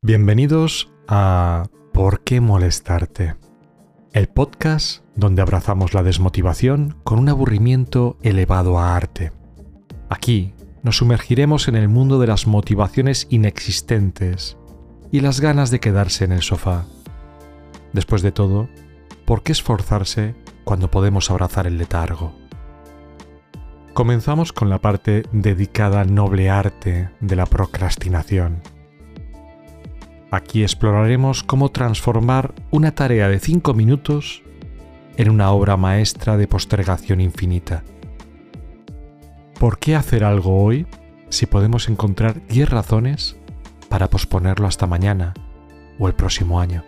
[0.00, 3.34] Bienvenidos a ¿Por qué molestarte?
[4.12, 9.32] El podcast donde abrazamos la desmotivación con un aburrimiento elevado a arte.
[10.08, 14.56] Aquí nos sumergiremos en el mundo de las motivaciones inexistentes
[15.10, 16.86] y las ganas de quedarse en el sofá.
[17.92, 18.68] Después de todo,
[19.24, 22.32] ¿por qué esforzarse cuando podemos abrazar el letargo?
[23.94, 28.62] Comenzamos con la parte dedicada al noble arte de la procrastinación.
[30.30, 34.42] Aquí exploraremos cómo transformar una tarea de 5 minutos
[35.16, 37.82] en una obra maestra de postergación infinita.
[39.58, 40.86] ¿Por qué hacer algo hoy
[41.30, 43.36] si podemos encontrar 10 razones
[43.88, 45.32] para posponerlo hasta mañana
[45.98, 46.84] o el próximo año?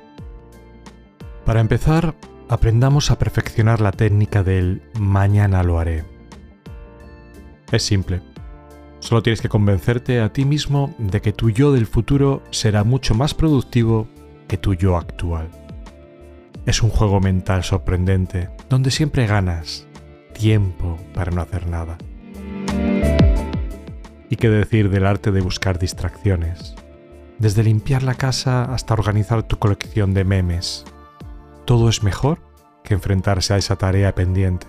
[1.46, 2.14] Para empezar,
[2.48, 6.04] aprendamos a perfeccionar la técnica del mañana lo haré.
[7.72, 8.29] Es simple.
[9.00, 13.14] Solo tienes que convencerte a ti mismo de que tu yo del futuro será mucho
[13.14, 14.06] más productivo
[14.46, 15.48] que tu yo actual.
[16.66, 19.86] Es un juego mental sorprendente, donde siempre ganas
[20.34, 21.96] tiempo para no hacer nada.
[24.28, 26.74] ¿Y qué decir del arte de buscar distracciones?
[27.38, 30.84] Desde limpiar la casa hasta organizar tu colección de memes.
[31.64, 32.38] Todo es mejor
[32.84, 34.66] que enfrentarse a esa tarea pendiente.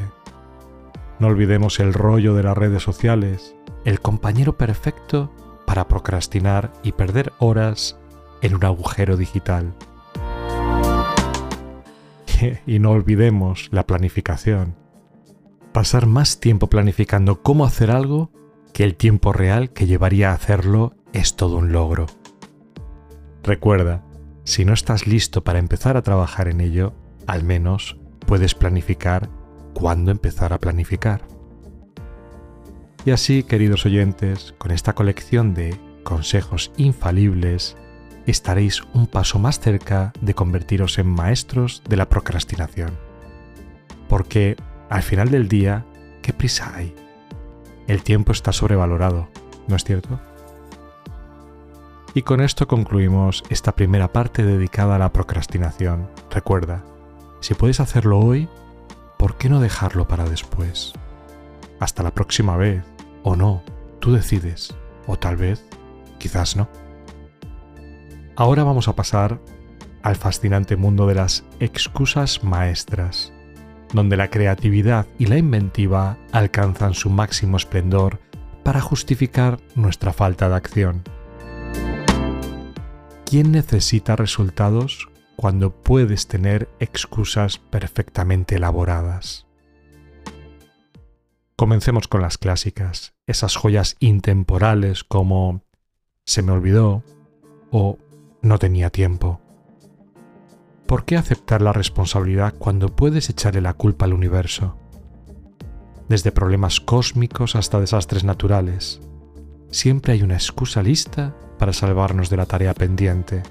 [1.19, 5.32] No olvidemos el rollo de las redes sociales, el compañero perfecto
[5.66, 7.98] para procrastinar y perder horas
[8.42, 9.74] en un agujero digital.
[12.66, 14.76] y no olvidemos la planificación.
[15.72, 18.32] Pasar más tiempo planificando cómo hacer algo
[18.74, 22.08] que el tiempo real que llevaría a hacerlo es todo un logro.
[23.44, 24.04] Recuerda,
[24.44, 26.94] si no estás listo para empezar a trabajar en ello,
[27.28, 29.30] al menos puedes planificar
[29.74, 31.22] cuándo empezar a planificar.
[33.03, 37.75] Y así, queridos oyentes, con esta colección de consejos infalibles,
[38.27, 42.91] estaréis un paso más cerca de convertiros en maestros de la procrastinación.
[44.07, 44.56] Porque,
[44.90, 45.84] al final del día,
[46.22, 46.94] ¿qué prisa hay?
[47.88, 49.29] El tiempo está sobrevalorado,
[49.67, 50.19] ¿no es cierto?
[52.13, 56.07] Y con esto concluimos esta primera parte dedicada a la procrastinación.
[56.29, 56.84] Recuerda,
[57.40, 58.47] si puedes hacerlo hoy,
[59.17, 60.94] ¿por qué no dejarlo para después?
[61.81, 62.84] Hasta la próxima vez,
[63.24, 63.64] o no,
[64.00, 64.75] tú decides,
[65.08, 65.66] o tal vez,
[66.19, 66.69] quizás no.
[68.36, 69.42] Ahora vamos a pasar
[70.03, 73.34] al fascinante mundo de las excusas maestras,
[73.94, 78.20] donde la creatividad y la inventiva alcanzan su máximo esplendor
[78.64, 81.02] para justificar nuestra falta de acción.
[83.25, 89.47] ¿Quién necesita resultados cuando puedes tener excusas perfectamente elaboradas?
[91.61, 95.61] Comencemos con las clásicas, esas joyas intemporales como
[96.25, 97.03] se me olvidó
[97.69, 97.99] o
[98.41, 99.39] no tenía tiempo.
[100.88, 104.75] ¿Por qué aceptar la responsabilidad cuando puedes echarle la culpa al universo?
[106.09, 108.99] Desde problemas cósmicos hasta desastres naturales,
[109.69, 113.43] siempre hay una excusa lista para salvarnos de la tarea pendiente.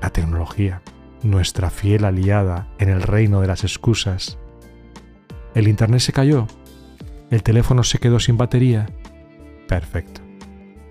[0.00, 0.82] La tecnología,
[1.24, 4.38] nuestra fiel aliada en el reino de las excusas.
[5.54, 6.46] ¿El Internet se cayó?
[7.30, 8.86] ¿El teléfono se quedó sin batería?
[9.68, 10.24] Perfecto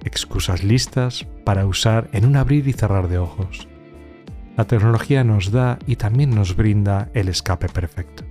[0.03, 3.67] excusas listas para usar en un abrir y cerrar de ojos.
[4.57, 8.23] La tecnología nos da y también nos brinda el escape perfecto.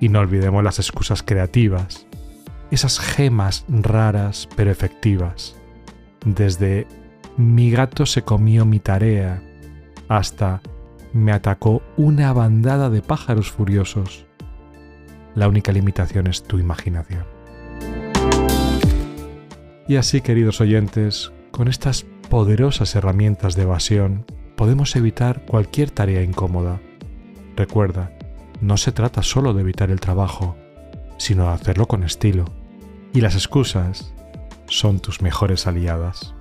[0.00, 2.06] Y no olvidemos las excusas creativas,
[2.70, 5.56] esas gemas raras pero efectivas,
[6.24, 6.86] desde
[7.36, 9.42] mi gato se comió mi tarea
[10.08, 10.60] hasta
[11.12, 14.26] me atacó una bandada de pájaros furiosos.
[15.34, 17.24] La única limitación es tu imaginación.
[19.88, 24.24] Y así, queridos oyentes, con estas poderosas herramientas de evasión,
[24.56, 26.80] podemos evitar cualquier tarea incómoda.
[27.56, 28.12] Recuerda,
[28.60, 30.56] no se trata solo de evitar el trabajo,
[31.18, 32.44] sino de hacerlo con estilo.
[33.12, 34.14] Y las excusas
[34.66, 36.34] son tus mejores aliadas.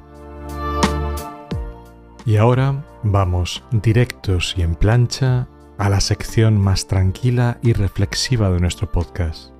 [2.25, 5.47] Y ahora vamos directos y en plancha
[5.83, 9.51] a la sección más tranquila y reflexiva de nuestro podcast,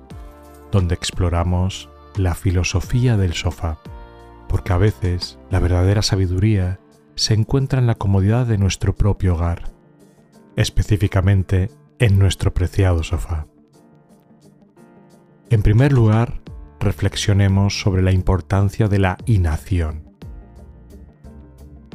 [0.72, 3.78] donde exploramos la filosofía del sofá,
[4.48, 6.80] porque a veces la verdadera sabiduría
[7.14, 9.64] se encuentra en la comodidad de nuestro propio hogar,
[10.56, 13.46] específicamente en nuestro preciado sofá.
[15.50, 16.40] En primer lugar,
[16.80, 20.04] reflexionemos sobre la importancia de la inacción.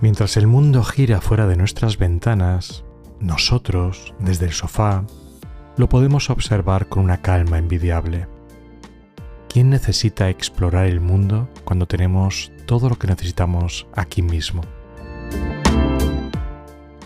[0.02, 2.86] Mientras el mundo gira fuera de nuestras ventanas,
[3.20, 5.04] nosotros, desde el sofá,
[5.78, 8.28] lo podemos observar con una calma envidiable
[9.50, 14.62] ¿quién necesita explorar el mundo cuando tenemos todo lo que necesitamos aquí mismo?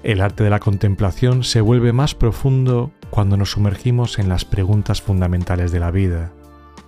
[0.03, 5.01] El arte de la contemplación se vuelve más profundo cuando nos sumergimos en las preguntas
[5.01, 6.33] fundamentales de la vida,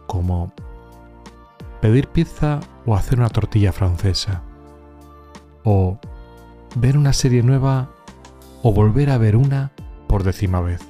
[0.06, 0.51] como
[1.81, 4.44] pedir pizza o hacer una tortilla francesa,
[5.63, 5.98] o
[6.75, 7.94] ver una serie nueva
[8.65, 9.71] o volver a ver una
[10.07, 10.81] por décima vez.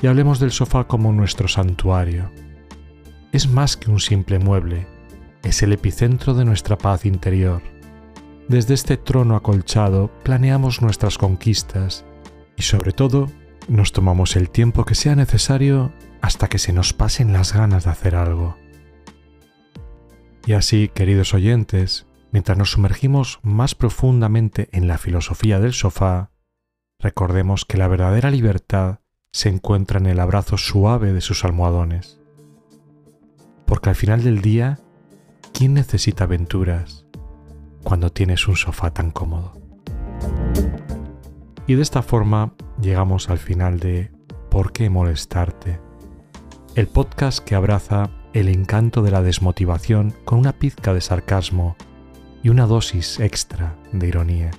[0.00, 2.30] Y hablemos del sofá como nuestro santuario.
[3.32, 4.86] Es más que un simple mueble,
[5.42, 7.60] es el epicentro de nuestra paz interior
[8.50, 12.04] desde este trono acolchado planeamos nuestras conquistas
[12.56, 13.28] y sobre todo
[13.68, 17.90] nos tomamos el tiempo que sea necesario hasta que se nos pasen las ganas de
[17.90, 18.56] hacer algo.
[20.46, 26.30] Y así, queridos oyentes, mientras nos sumergimos más profundamente en la filosofía del sofá,
[26.98, 29.00] recordemos que la verdadera libertad
[29.32, 32.20] se encuentra en el abrazo suave de sus almohadones.
[33.66, 34.80] Porque al final del día,
[35.52, 37.06] ¿quién necesita aventuras?
[37.82, 39.52] cuando tienes un sofá tan cómodo.
[41.66, 44.10] Y de esta forma llegamos al final de
[44.50, 45.80] ¿Por qué molestarte?
[46.74, 51.76] El podcast que abraza el encanto de la desmotivación con una pizca de sarcasmo
[52.42, 54.50] y una dosis extra de ironía.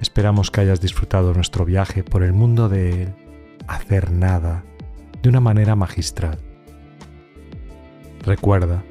[0.00, 3.12] Esperamos que hayas disfrutado nuestro viaje por el mundo de
[3.66, 4.64] hacer nada
[5.22, 6.38] de una manera magistral.
[8.22, 8.84] Recuerda,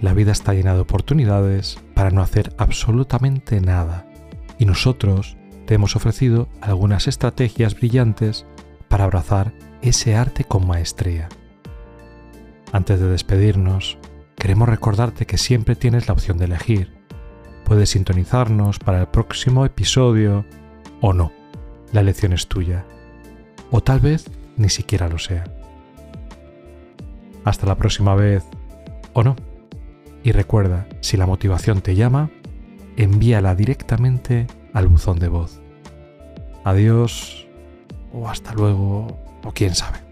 [0.00, 4.06] la vida está llena de oportunidades para no hacer absolutamente nada
[4.58, 5.36] y nosotros
[5.66, 8.46] te hemos ofrecido algunas estrategias brillantes
[8.88, 9.52] para abrazar
[9.82, 11.28] ese arte con maestría.
[12.72, 13.98] Antes de despedirnos,
[14.40, 16.90] queremos recordarte que siempre tienes la opción de elegir.
[17.66, 20.46] Puedes sintonizarnos para el próximo episodio
[21.02, 21.30] o no.
[21.92, 22.86] La elección es tuya.
[23.70, 25.44] O tal vez ni siquiera lo sea.
[27.44, 28.42] Hasta la próxima vez
[29.12, 29.36] o no.
[30.24, 32.30] Y recuerda, si la motivación te llama,
[32.96, 35.60] envíala directamente al buzón de voz.
[36.64, 37.46] Adiós
[38.14, 40.09] o hasta luego o quién sabe.